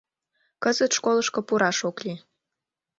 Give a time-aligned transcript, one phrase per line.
[0.63, 2.19] Кызыт школышко пураш ок лий.